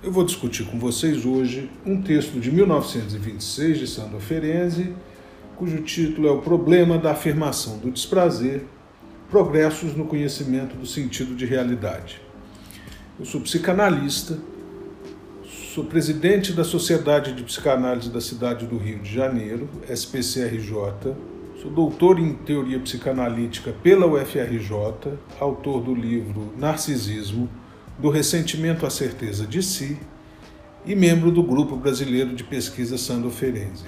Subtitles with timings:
[0.00, 4.94] Eu vou discutir com vocês hoje um texto de 1926 de Sandor Ferenczi,
[5.56, 8.62] cujo título é O Problema da Afirmação do Desprazer,
[9.28, 12.20] Progressos no Conhecimento do Sentido de Realidade.
[13.18, 14.38] Eu sou psicanalista,
[15.74, 21.16] sou presidente da Sociedade de Psicanálise da cidade do Rio de Janeiro, SPCRJ,
[21.60, 27.50] Sou doutor em teoria psicanalítica pela UFRJ, autor do livro Narcisismo,
[27.98, 29.98] do Ressentimento à Certeza de Si
[30.86, 33.84] e membro do Grupo Brasileiro de Pesquisa Sando Ferenzi.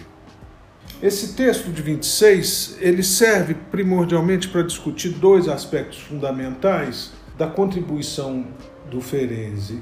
[1.03, 8.47] Esse texto de 26, ele serve primordialmente para discutir dois aspectos fundamentais da contribuição
[8.91, 9.81] do Ferenzi.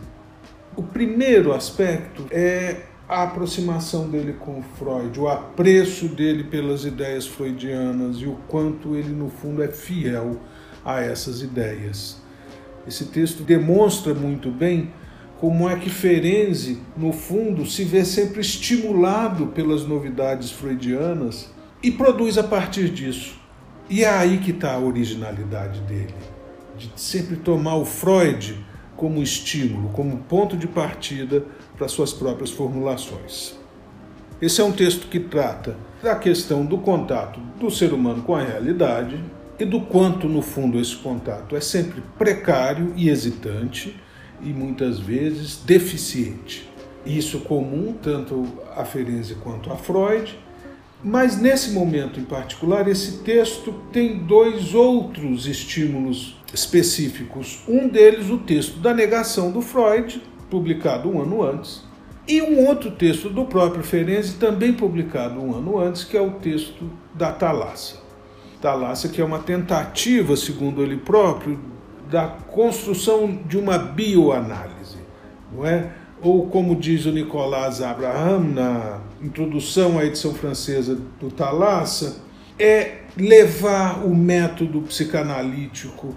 [0.77, 8.19] O primeiro aspecto é a aproximação dele com Freud, o apreço dele pelas ideias freudianas
[8.19, 10.39] e o quanto ele, no fundo, é fiel
[10.85, 12.23] a essas ideias.
[12.89, 14.91] Esse texto demonstra muito bem
[15.39, 22.39] como é que Ferenzi, no fundo, se vê sempre estimulado pelas novidades freudianas e produz
[22.39, 23.39] a partir disso.
[23.91, 26.15] E é aí que está a originalidade dele,
[26.79, 28.59] de sempre tomar o Freud
[28.97, 31.45] como estímulo, como ponto de partida
[31.77, 33.55] para suas próprias formulações.
[34.41, 38.43] Esse é um texto que trata da questão do contato do ser humano com a
[38.43, 39.23] realidade
[39.59, 43.97] e do quanto, no fundo, esse contato é sempre precário e hesitante
[44.41, 46.69] e muitas vezes deficiente.
[47.05, 50.39] Isso comum tanto a Ferenczi quanto a Freud,
[51.03, 57.61] mas nesse momento em particular, esse texto tem dois outros estímulos específicos.
[57.69, 61.83] Um deles, o texto da negação do Freud, publicado um ano antes,
[62.27, 66.33] e um outro texto do próprio Ferenczi, também publicado um ano antes, que é o
[66.33, 68.08] texto da Thalassia.
[68.61, 71.59] Thalassia, que é uma tentativa, segundo ele próprio,
[72.11, 74.99] da construção de uma bioanálise,
[75.53, 75.93] não é?
[76.21, 82.23] Ou como diz o Nicolas Abraham na introdução à edição francesa do Thalassa,
[82.59, 86.17] é levar o método psicanalítico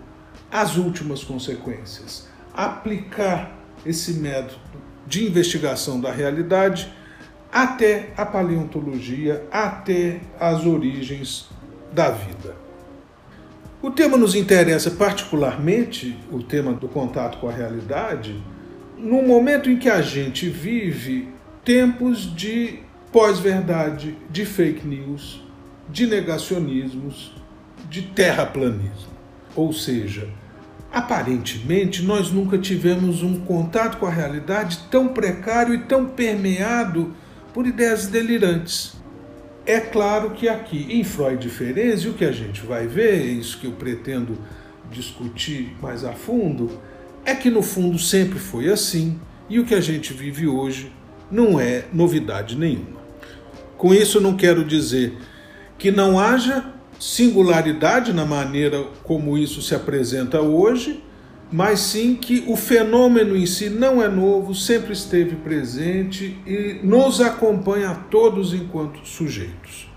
[0.52, 4.60] às últimas consequências, aplicar esse método
[5.06, 6.92] de investigação da realidade
[7.52, 11.50] até a paleontologia, até as origens
[11.94, 12.56] da vida.
[13.82, 18.42] O tema nos interessa particularmente, o tema do contato com a realidade,
[18.98, 21.30] no momento em que a gente vive
[21.66, 22.80] tempos de
[23.12, 25.44] pós-verdade, de fake news,
[25.90, 27.34] de negacionismos,
[27.90, 29.12] de terraplanismo.
[29.56, 30.30] Ou seja,
[30.92, 37.14] aparentemente nós nunca tivemos um contato com a realidade tão precário e tão permeado
[37.54, 39.01] por ideias delirantes.
[39.72, 43.26] É claro que aqui em Freud e Ferenczi o que a gente vai ver, é
[43.26, 44.38] isso que eu pretendo
[44.92, 46.78] discutir mais a fundo,
[47.24, 49.18] é que no fundo sempre foi assim
[49.50, 50.92] e o que a gente vive hoje
[51.32, 53.00] não é novidade nenhuma.
[53.78, 55.18] Com isso, não quero dizer
[55.78, 56.66] que não haja
[57.00, 61.02] singularidade na maneira como isso se apresenta hoje,
[61.52, 67.20] mas sim que o fenômeno em si não é novo, sempre esteve presente e nos
[67.20, 69.92] acompanha a todos enquanto sujeitos.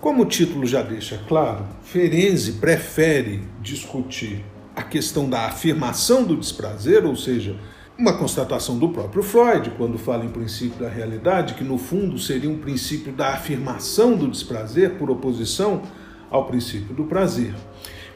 [0.00, 4.44] Como o título já deixa claro, Ferenczi prefere discutir
[4.74, 7.56] a questão da afirmação do desprazer, ou seja,
[7.96, 12.50] uma constatação do próprio Freud, quando fala em princípio da realidade, que no fundo seria
[12.50, 15.82] um princípio da afirmação do desprazer por oposição
[16.30, 17.54] ao princípio do prazer.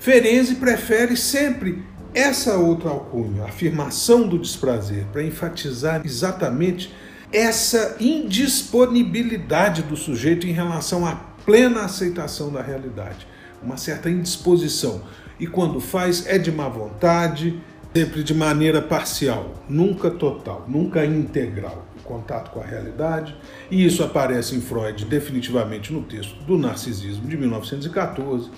[0.00, 1.82] Ferenczi prefere sempre
[2.16, 6.90] essa outra alcunha, afirmação do desprazer, para enfatizar exatamente
[7.30, 11.14] essa indisponibilidade do sujeito em relação à
[11.44, 13.28] plena aceitação da realidade,
[13.62, 15.02] uma certa indisposição.
[15.38, 17.60] E quando faz, é de má vontade,
[17.94, 23.36] sempre de maneira parcial, nunca total, nunca integral, o contato com a realidade,
[23.70, 28.50] e isso aparece em Freud definitivamente no texto do Narcisismo de 1914,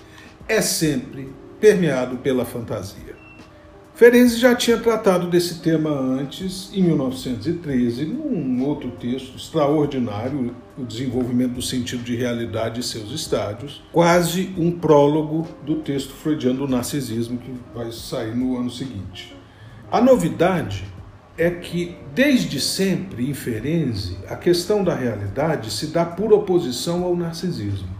[0.47, 1.29] é sempre
[1.59, 3.08] permeado pela fantasia.
[3.99, 11.55] Ferenczi já tinha tratado desse tema antes, em 1913, num outro texto extraordinário, O Desenvolvimento
[11.55, 17.39] do Sentido de Realidade e Seus Estádios, quase um prólogo do texto freudiano do narcisismo
[17.39, 19.35] que vai sair no ano seguinte.
[19.91, 20.85] A novidade
[21.37, 27.17] é que, desde sempre, em Ferenzi, a questão da realidade se dá por oposição ao
[27.17, 27.98] narcisismo.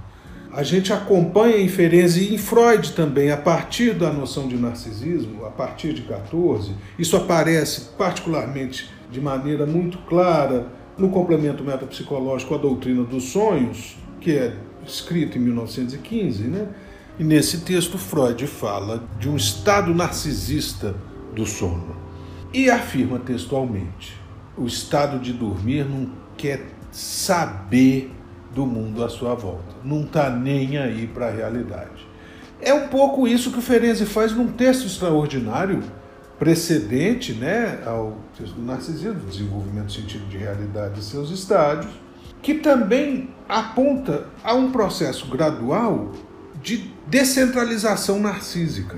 [0.52, 5.46] A gente acompanha em Ferenzi e em Freud também, a partir da noção de narcisismo,
[5.46, 10.68] a partir de 14, isso aparece particularmente de maneira muito clara
[10.98, 14.56] no complemento metapsicológico à doutrina dos sonhos, que é
[14.86, 16.68] escrito em 1915, né?
[17.20, 20.96] E nesse texto Freud fala de um estado narcisista
[21.36, 21.96] do sono
[22.52, 24.20] e afirma textualmente:
[24.58, 28.12] o estado de dormir não quer saber
[28.54, 32.08] do mundo à sua volta, não está nem aí para a realidade.
[32.62, 35.82] É um pouco isso que o Ferenczi faz num texto extraordinário
[36.38, 41.92] precedente né, ao texto do narcisismo, desenvolvimento do sentido de realidade e seus estádios,
[42.42, 46.14] que também aponta a um processo gradual
[46.62, 48.98] de descentralização narcísica,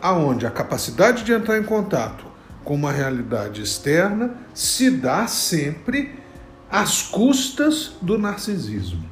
[0.00, 2.24] aonde a capacidade de entrar em contato
[2.64, 6.18] com uma realidade externa se dá sempre
[6.70, 9.04] às custas do narcisismo.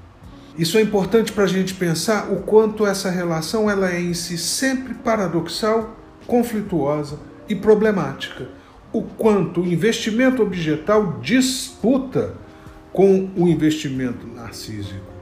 [0.58, 4.38] Isso é importante para a gente pensar o quanto essa relação ela é em si
[4.38, 7.18] sempre paradoxal, conflituosa
[7.48, 8.48] e problemática.
[8.92, 12.34] O quanto o investimento objetal disputa
[12.92, 15.16] com o investimento narcísico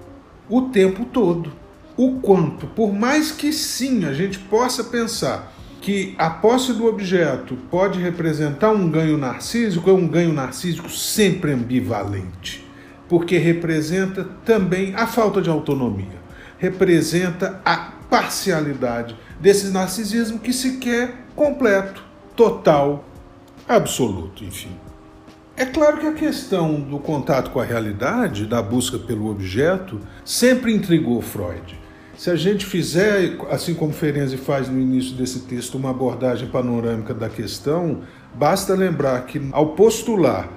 [0.49, 1.53] o tempo todo.
[1.97, 5.54] O quanto, por mais que sim a gente possa pensar
[5.85, 11.53] que a posse do objeto pode representar um ganho narcísico, é um ganho narcísico sempre
[11.53, 12.67] ambivalente,
[13.07, 16.23] porque representa também a falta de autonomia,
[16.57, 17.77] representa a
[18.09, 22.03] parcialidade desse narcisismo que se quer completo,
[22.35, 23.05] total,
[23.69, 24.75] absoluto, enfim.
[25.55, 30.75] É claro que a questão do contato com a realidade, da busca pelo objeto, sempre
[30.75, 31.84] intrigou Freud.
[32.17, 37.13] Se a gente fizer, assim como Ferenczi faz no início desse texto, uma abordagem panorâmica
[37.13, 38.03] da questão,
[38.35, 40.49] basta lembrar que, ao postular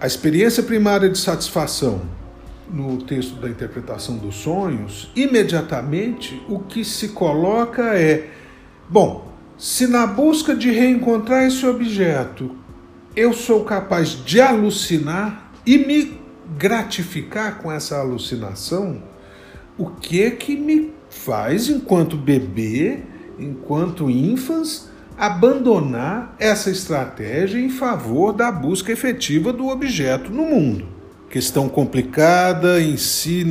[0.00, 2.02] a experiência primária de satisfação
[2.70, 8.30] no texto da interpretação dos sonhos, imediatamente o que se coloca é:
[8.88, 12.56] bom, se na busca de reencontrar esse objeto
[13.16, 16.18] eu sou capaz de alucinar e me
[16.56, 19.02] gratificar com essa alucinação,
[19.78, 23.00] o que que me faz, enquanto bebê,
[23.38, 30.86] enquanto ínfãs, abandonar essa estratégia em favor da busca efetiva do objeto no mundo.
[31.30, 33.44] Questão complicada, em si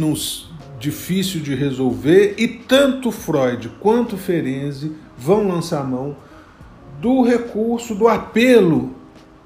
[0.79, 6.15] difícil de resolver e tanto Freud quanto Ferenczi vão lançar mão
[7.01, 8.95] do recurso do apelo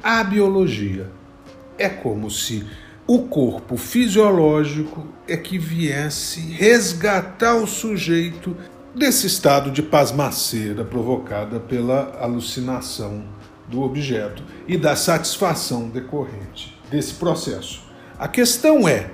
[0.03, 1.09] à biologia.
[1.77, 2.65] É como se
[3.13, 8.55] o corpo fisiológico é que viesse resgatar o sujeito
[8.95, 13.25] desse estado de pasmaceira provocada pela alucinação
[13.67, 17.83] do objeto e da satisfação decorrente desse processo.
[18.17, 19.11] A questão é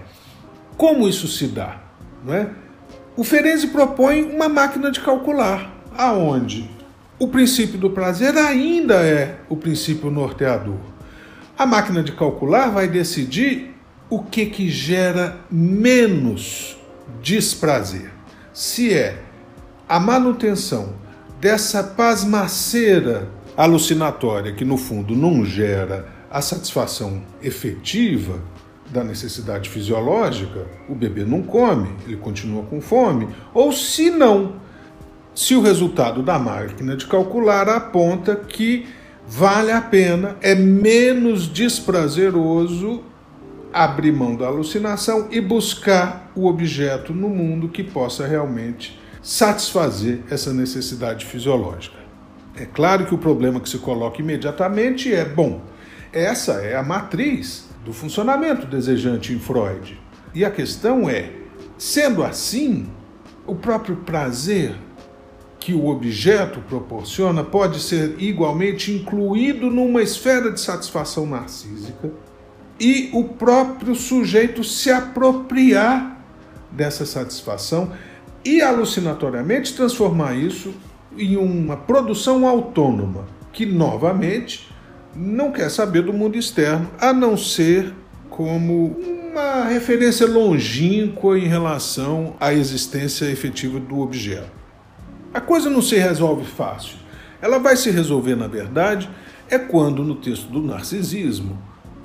[0.77, 1.81] como isso se dá,
[2.23, 2.51] não é?
[3.15, 6.69] O Ferenczi propõe uma máquina de calcular, aonde
[7.17, 10.77] o princípio do prazer ainda é o princípio norteador.
[11.57, 13.75] A máquina de calcular vai decidir
[14.09, 16.77] o que que gera menos
[17.21, 18.11] desprazer.
[18.53, 19.21] Se é
[19.87, 20.93] a manutenção
[21.39, 28.39] dessa pasmaceira alucinatória que no fundo não gera a satisfação efetiva
[28.89, 34.55] da necessidade fisiológica, o bebê não come, ele continua com fome, ou se não,
[35.35, 38.87] se o resultado da máquina de calcular aponta que
[39.27, 43.03] vale a pena, é menos desprazeroso
[43.73, 50.53] abrir mão da alucinação e buscar o objeto no mundo que possa realmente satisfazer essa
[50.53, 51.97] necessidade fisiológica.
[52.55, 55.61] É claro que o problema que se coloca imediatamente é: bom,
[56.11, 59.99] essa é a matriz do funcionamento desejante em Freud.
[60.33, 61.31] E a questão é:
[61.77, 62.87] sendo assim,
[63.45, 64.75] o próprio prazer
[65.59, 72.09] que o objeto proporciona pode ser igualmente incluído numa esfera de satisfação narcísica
[72.79, 76.21] e o próprio sujeito se apropriar
[76.71, 77.91] dessa satisfação
[78.45, 80.73] e alucinatoriamente transformar isso
[81.17, 84.69] em uma produção autônoma que novamente
[85.15, 87.93] não quer saber do mundo externo a não ser
[88.29, 88.95] como
[89.31, 94.51] uma referência longínqua em relação à existência efetiva do objeto.
[95.33, 96.97] A coisa não se resolve fácil.
[97.41, 99.09] Ela vai se resolver, na verdade,
[99.49, 101.57] é quando no texto do narcisismo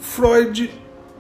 [0.02, 0.68] Freud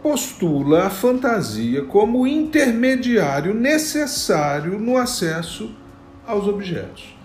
[0.02, 5.72] postula a fantasia como intermediário necessário no acesso
[6.26, 7.16] aos objetos.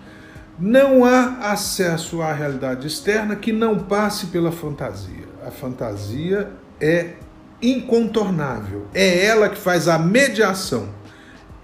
[0.56, 5.26] Não há acesso à realidade externa que não passe pela fantasia.
[5.44, 6.48] a fantasia
[6.80, 7.14] é
[7.60, 8.86] incontornável.
[8.94, 10.88] É ela que faz a mediação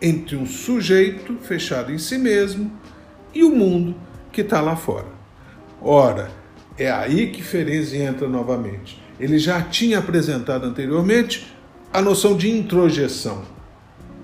[0.03, 2.71] entre um sujeito fechado em si mesmo
[3.33, 3.95] e o mundo
[4.33, 5.07] que está lá fora.
[5.81, 6.31] Ora,
[6.77, 9.04] é aí que Ferenczi entra novamente.
[9.19, 11.55] Ele já tinha apresentado anteriormente
[11.93, 13.43] a noção de introjeção.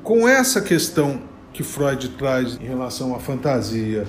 [0.02, 4.06] Com essa questão que Freud traz em relação à fantasia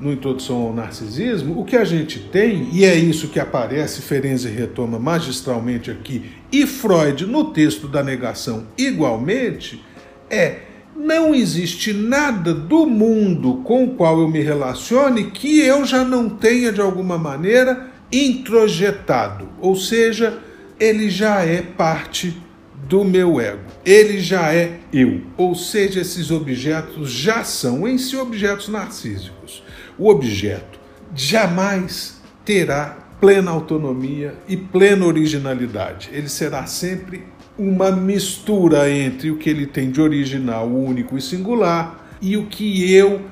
[0.00, 4.48] no Introdução ao Narcisismo, o que a gente tem, e é isso que aparece, Ferenczi
[4.48, 9.84] retoma magistralmente aqui, e Freud no texto da negação igualmente,
[10.30, 10.60] é
[10.96, 16.28] não existe nada do mundo com o qual eu me relacione que eu já não
[16.28, 20.38] tenha de alguma maneira introjetado, ou seja,
[20.78, 22.40] ele já é parte
[22.88, 23.64] do meu ego.
[23.84, 25.22] Ele já é eu.
[25.36, 29.62] Ou seja, esses objetos já são em si objetos narcísicos.
[29.98, 30.78] O objeto
[31.14, 36.08] jamais terá plena autonomia e plena originalidade.
[36.12, 37.24] Ele será sempre
[37.58, 42.92] uma mistura entre o que ele tem de original, único e singular e o que
[42.92, 43.22] eu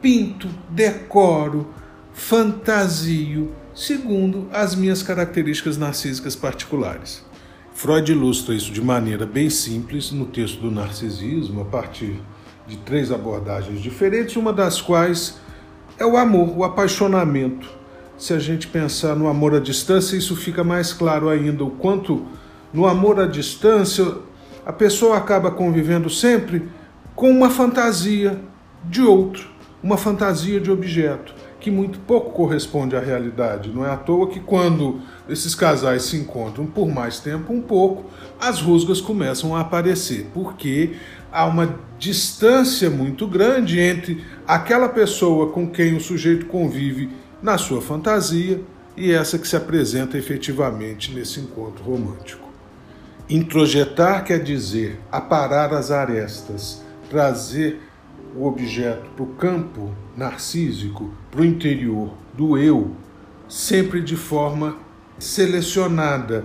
[0.00, 1.68] pinto, decoro,
[2.12, 7.24] fantasio, segundo as minhas características narcísicas particulares.
[7.72, 12.20] Freud ilustra isso de maneira bem simples no texto do Narcisismo, a partir
[12.66, 15.38] de três abordagens diferentes, uma das quais
[15.98, 17.70] é o amor, o apaixonamento.
[18.18, 22.26] Se a gente pensar no amor à distância, isso fica mais claro ainda, o quanto
[22.72, 24.14] no amor à distância
[24.66, 26.68] a pessoa acaba convivendo sempre
[27.14, 28.40] com uma fantasia
[28.84, 29.48] de outro,
[29.82, 33.70] uma fantasia de objeto que muito pouco corresponde à realidade.
[33.70, 38.10] Não é à toa que quando esses casais se encontram por mais tempo, um pouco,
[38.40, 40.94] as rusgas começam a aparecer, porque
[41.30, 47.10] há uma distância muito grande entre aquela pessoa com quem o sujeito convive
[47.42, 48.60] na sua fantasia
[48.96, 52.48] e essa que se apresenta efetivamente nesse encontro romântico.
[53.28, 57.80] Introjetar quer dizer aparar as arestas, trazer
[58.36, 62.92] o objeto para o campo narcísico, para o interior do eu,
[63.48, 64.76] sempre de forma
[65.18, 66.44] selecionada.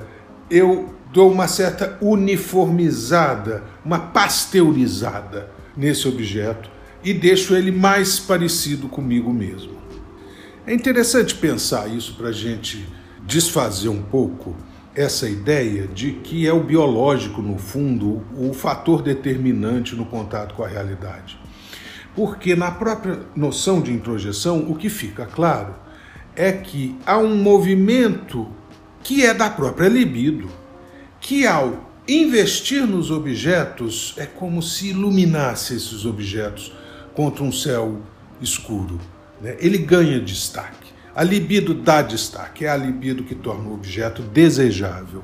[0.50, 6.70] Eu dou uma certa uniformizada, uma pasteurizada nesse objeto
[7.04, 9.75] e deixo ele mais parecido comigo mesmo.
[10.65, 12.88] É interessante pensar isso para a gente
[13.25, 14.56] desfazer um pouco
[14.96, 20.63] essa ideia de que é o biológico, no fundo, o fator determinante no contato com
[20.63, 21.38] a realidade.
[22.15, 25.75] Porque na própria noção de introjeção, o que fica claro
[26.36, 28.48] é que há um movimento
[29.03, 30.50] que é da própria libido,
[31.19, 36.74] que ao investir nos objetos é como se iluminasse esses objetos
[37.13, 38.01] contra um céu
[38.41, 39.00] escuro.
[39.41, 39.55] Né?
[39.60, 40.93] Ele ganha destaque.
[41.15, 45.24] A libido dá destaque, é a libido que torna o objeto desejável.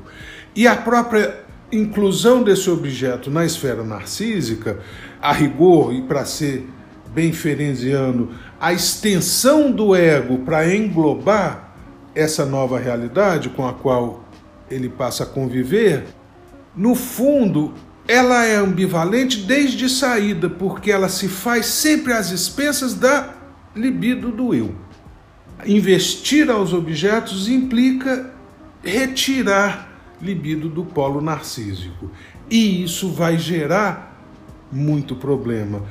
[0.56, 4.80] E a própria inclusão desse objeto na esfera narcísica,
[5.22, 6.68] a rigor e para ser
[7.14, 11.74] bem ferenziano, a extensão do ego para englobar
[12.16, 14.24] essa nova realidade com a qual
[14.70, 16.06] ele passa a conviver,
[16.76, 17.74] no fundo,
[18.08, 23.34] ela é ambivalente desde saída, porque ela se faz sempre às expensas da
[23.76, 24.74] libido do eu.
[25.66, 28.32] Investir aos objetos implica
[28.84, 29.90] retirar
[30.22, 32.10] libido do polo narcísico.
[32.50, 34.12] E isso vai gerar
[34.72, 35.84] muito problema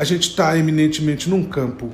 [0.00, 1.90] a gente está eminentemente num campo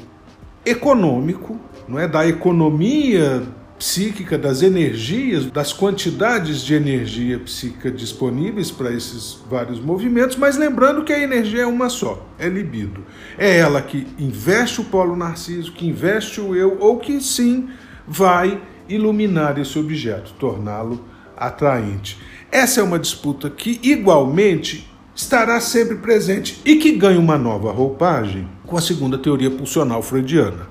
[0.65, 3.43] econômico, não é da economia
[3.77, 11.03] psíquica, das energias, das quantidades de energia psíquica disponíveis para esses vários movimentos, mas lembrando
[11.03, 13.05] que a energia é uma só, é libido.
[13.37, 17.69] É ela que investe o polo narciso, que investe o eu, ou que sim
[18.07, 21.05] vai iluminar esse objeto, torná-lo
[21.37, 22.17] atraente.
[22.53, 28.47] Essa é uma disputa que igualmente estará sempre presente e que ganha uma nova roupagem
[28.67, 30.69] com a segunda teoria pulsional freudiana.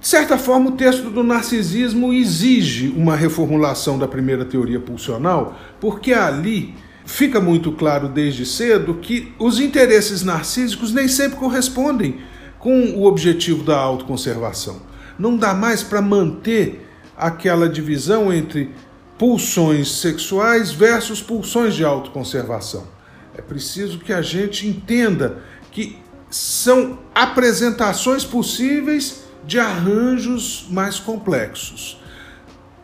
[0.00, 6.12] De certa forma, o texto do narcisismo exige uma reformulação da primeira teoria pulsional, porque
[6.12, 6.74] ali
[7.04, 12.18] fica muito claro desde cedo que os interesses narcísicos nem sempre correspondem
[12.58, 14.82] com o objetivo da autoconservação.
[15.16, 18.70] Não dá mais para manter aquela divisão entre
[19.16, 22.95] pulsões sexuais versus pulsões de autoconservação.
[23.36, 25.98] É preciso que a gente entenda que
[26.30, 32.00] são apresentações possíveis de arranjos mais complexos.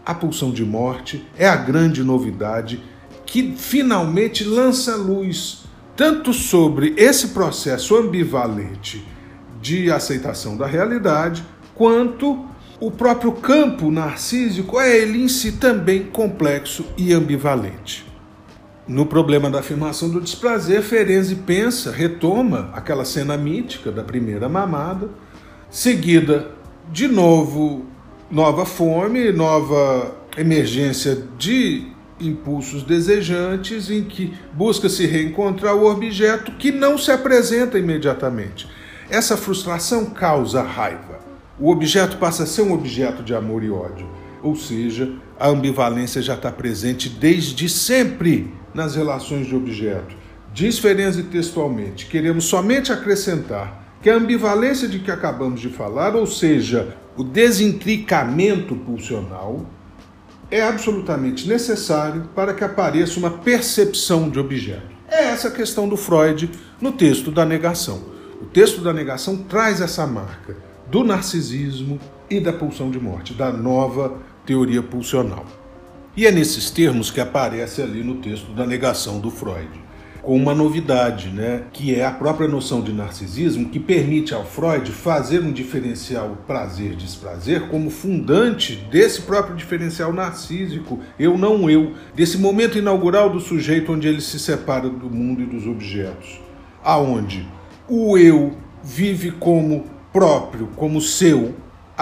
[0.05, 2.83] A pulsão de morte é a grande novidade
[3.25, 5.63] que finalmente lança luz
[5.97, 9.07] tanto sobre esse processo ambivalente
[9.61, 11.45] de aceitação da realidade,
[11.75, 12.45] quanto
[12.81, 18.12] o próprio campo narcísico é ele em si também complexo e ambivalente.
[18.93, 25.09] No problema da afirmação do desprazer, Ferenzi pensa, retoma aquela cena mítica da primeira mamada,
[25.71, 26.51] seguida
[26.91, 27.87] de novo
[28.31, 31.87] nova fome, nova emergência de
[32.21, 38.69] impulsos desejantes em que busca se reencontrar o objeto que não se apresenta imediatamente.
[39.09, 41.19] Essa frustração causa raiva.
[41.59, 44.07] O objeto passa a ser um objeto de amor e ódio,
[44.43, 50.15] ou seja, a ambivalência já está presente desde sempre nas relações de objeto.
[50.53, 56.27] Diz Ferenzi textualmente: queremos somente acrescentar que a ambivalência de que acabamos de falar, ou
[56.27, 59.67] seja, o desintricamento pulsional,
[60.51, 64.93] é absolutamente necessário para que apareça uma percepção de objeto.
[65.09, 66.51] É essa a questão do Freud
[66.81, 68.03] no texto da negação.
[68.41, 70.57] O texto da negação traz essa marca
[70.91, 71.99] do narcisismo
[72.29, 75.47] e da pulsão de morte, da nova teoria pulsional.
[76.15, 79.71] E é nesses termos que aparece ali no texto da negação do Freud,
[80.21, 84.93] com uma novidade, né, que é a própria noção de narcisismo, que permite ao Freud
[84.93, 92.77] fazer um diferencial prazer-desprazer como fundante desse próprio diferencial narcísico, eu não eu, desse momento
[92.77, 96.43] inaugural do sujeito onde ele se separa do mundo e dos objetos,
[96.85, 97.49] aonde
[97.89, 98.53] o eu
[98.85, 101.55] vive como próprio, como seu,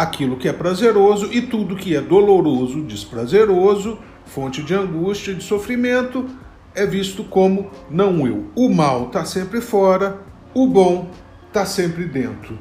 [0.02, 6.26] aquilo que é prazeroso e tudo que é doloroso, desprazeroso, fonte de angústia, de sofrimento,
[6.74, 8.46] é visto como não eu.
[8.54, 10.20] O mal está sempre fora,
[10.54, 11.10] o bom
[11.48, 12.58] está sempre dentro.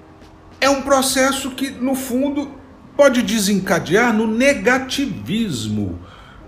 [0.60, 2.52] É um processo que, no fundo,
[2.98, 6.00] pode desencadear no negativismo.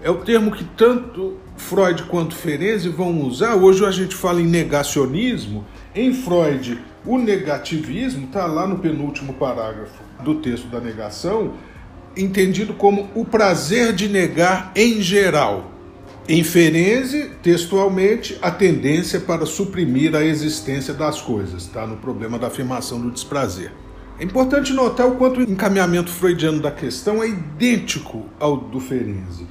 [0.04, 3.56] É o termo que tanto Freud quanto Ferenczi vão usar.
[3.56, 5.66] Hoje a gente fala em negacionismo.
[5.96, 11.54] Em Freud, o negativismo está lá no penúltimo parágrafo do texto da negação,
[12.16, 15.72] entendido como o prazer de negar em geral.
[16.30, 22.48] Em Ferenzi, textualmente, a tendência para suprimir a existência das coisas, está no problema da
[22.48, 23.72] afirmação do desprazer.
[24.20, 29.48] É importante notar o quanto o encaminhamento freudiano da questão é idêntico ao do Ferenzi.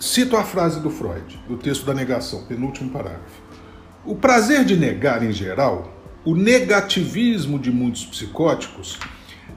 [0.00, 3.40] Cito a frase do Freud, do texto da negação, penúltimo parágrafo.
[4.04, 8.98] O prazer de negar em geral o negativismo de muitos psicóticos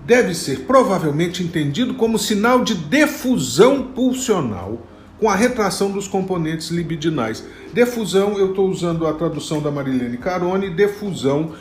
[0.05, 4.87] deve ser provavelmente entendido como sinal de defusão pulsional
[5.19, 7.45] com a retração dos componentes libidinais.
[7.73, 11.53] Defusão, eu estou usando a tradução da Marilene Carone, defusão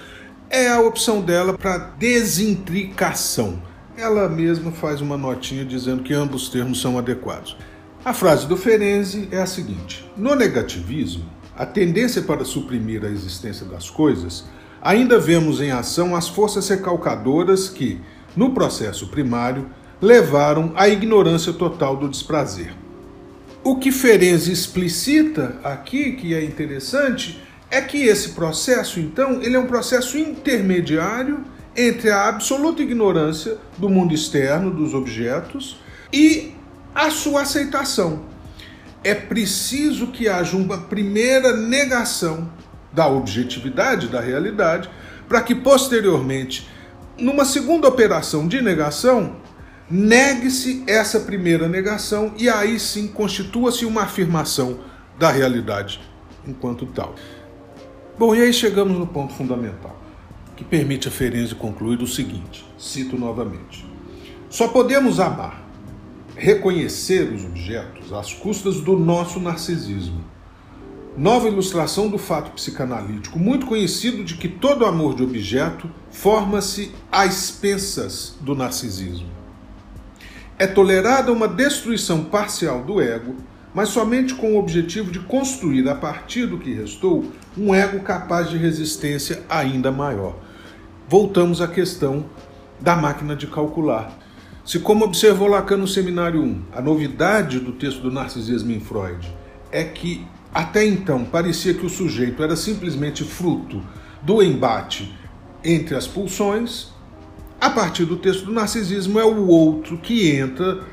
[0.51, 3.63] é a opção dela para desintricação.
[3.97, 7.57] Ela mesma faz uma notinha dizendo que ambos termos são adequados.
[8.05, 11.25] A frase do Ferenzi é a seguinte: No negativismo,
[11.57, 14.45] a tendência para suprimir a existência das coisas
[14.83, 18.01] ainda vemos em ação as forças recalcadoras que,
[18.37, 22.75] no processo primário, levaram à ignorância total do desprazer.
[23.63, 27.41] O que Ferenzi explicita aqui, que é interessante,
[27.71, 31.45] é que esse processo, então, ele é um processo intermediário
[31.77, 35.81] entre a absoluta ignorância do mundo externo, dos objetos,
[36.13, 36.53] e
[36.93, 38.25] a sua aceitação.
[39.05, 42.51] É preciso que haja uma primeira negação
[42.93, 44.89] da objetividade da realidade,
[45.29, 46.69] para que posteriormente,
[47.19, 49.37] numa segunda operação de negação,
[49.91, 54.81] negue-se essa primeira negação e aí sim constitua-se uma afirmação
[55.19, 56.01] da realidade
[56.47, 57.15] enquanto tal.
[58.19, 59.99] Bom, e aí chegamos no ponto fundamental,
[60.57, 63.87] que permite a Ferenzi concluir o seguinte: cito novamente.
[64.51, 65.67] Só podemos amar,
[66.37, 70.23] reconhecer os objetos às custas do nosso narcisismo
[71.17, 77.45] nova ilustração do fato psicanalítico, muito conhecido de que todo amor de objeto forma-se às
[77.45, 79.29] expensas do narcisismo.
[80.59, 83.37] É tolerada uma destruição parcial do ego,
[83.75, 87.25] mas somente com o objetivo de construir a partir do que restou
[87.57, 90.37] um ego capaz de resistência ainda maior.
[91.09, 92.27] Voltamos à questão
[92.81, 94.17] da máquina de calcular.
[94.65, 99.29] Se, como observou Lacan no Seminário 1, a novidade do texto do narcisismo em Freud
[99.73, 103.83] é que até então, parecia que o sujeito era simplesmente fruto
[104.21, 105.17] do embate
[105.65, 106.93] entre as pulsões.
[107.61, 110.85] A partir do texto do narcisismo, é o outro que entra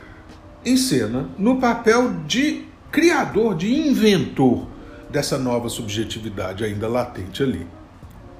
[0.65, 4.67] em cena no papel de criador, de inventor
[5.09, 7.67] dessa nova subjetividade ainda latente ali.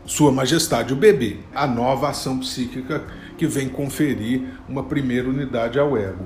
[0.05, 3.03] Sua Majestade o Bebê, a nova ação psíquica
[3.37, 6.25] que vem conferir uma primeira unidade ao ego.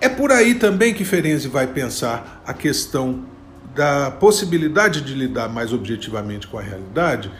[0.00, 3.24] É por aí também que Ferenzi vai pensar a questão
[3.74, 7.30] da possibilidade de lidar mais objetivamente com a realidade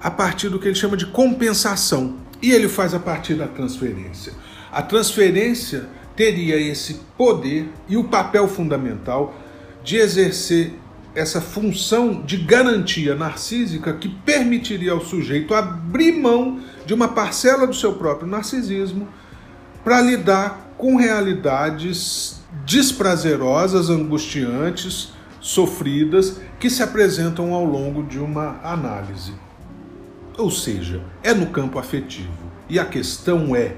[0.00, 2.16] a partir do que ele chama de compensação.
[2.42, 4.32] E ele faz a partir da transferência.
[4.72, 9.34] A transferência teria esse poder e o papel fundamental
[9.84, 10.72] de exercer
[11.14, 17.74] essa função de garantia narcísica que permitiria ao sujeito abrir mão de uma parcela do
[17.74, 19.08] seu próprio narcisismo
[19.82, 29.32] para lidar com realidades desprazerosas, angustiantes, sofridas que se apresentam ao longo de uma análise.
[30.38, 32.50] Ou seja, é no campo afetivo.
[32.68, 33.74] E a questão é: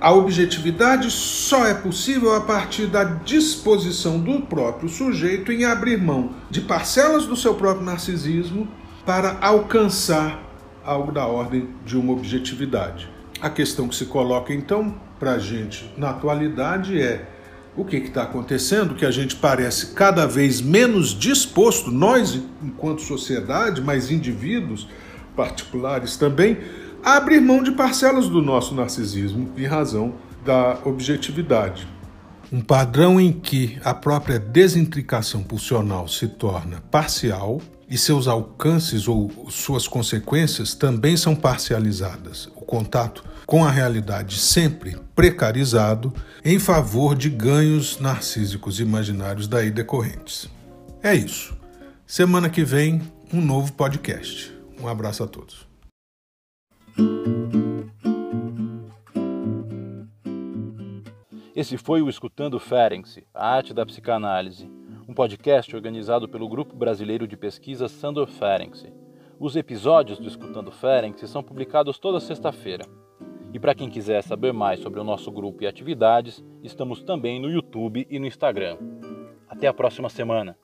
[0.00, 6.34] a objetividade só é possível a partir da disposição do próprio sujeito em abrir mão
[6.50, 8.68] de parcelas do seu próprio narcisismo
[9.06, 10.42] para alcançar
[10.84, 13.08] algo da ordem de uma objetividade.
[13.40, 17.37] A questão que se coloca então para a gente na atualidade é
[17.78, 23.80] o que está acontecendo, que a gente parece cada vez menos disposto, nós enquanto sociedade,
[23.80, 24.88] mas indivíduos
[25.36, 26.58] particulares também,
[27.04, 30.14] a abrir mão de parcelas do nosso narcisismo em razão
[30.44, 31.86] da objetividade.
[32.52, 39.30] Um padrão em que a própria desintricação pulsional se torna parcial e seus alcances ou
[39.50, 42.46] suas consequências também são parcializadas.
[42.54, 46.12] O contato com a realidade sempre precarizado
[46.44, 50.48] em favor de ganhos narcísicos imaginários daí decorrentes.
[51.02, 51.56] É isso.
[52.06, 53.00] Semana que vem,
[53.32, 54.52] um novo podcast.
[54.80, 55.66] Um abraço a todos.
[61.56, 64.70] Esse foi o Escutando Ferenc, a arte da psicanálise,
[65.08, 68.92] um podcast organizado pelo Grupo Brasileiro de Pesquisa Sandor Ferenc.
[69.40, 72.84] Os episódios do Escutando Ferenc são publicados toda sexta-feira.
[73.54, 77.50] E para quem quiser saber mais sobre o nosso grupo e atividades, estamos também no
[77.50, 78.76] YouTube e no Instagram.
[79.48, 80.58] Até a próxima semana!